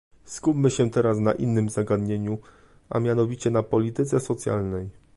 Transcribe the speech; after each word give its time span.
Skupmy 0.25 0.71
się 0.71 0.89
teraz 0.91 1.17
na 1.19 1.31
innym 1.33 1.69
zagadnieniu, 1.69 2.37
a 2.89 2.99
mianowicie 2.99 3.49
na 3.51 3.63
polityce 3.63 4.19
socjalnej 4.19 4.89